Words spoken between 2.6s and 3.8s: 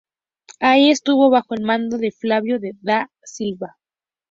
Da Silva.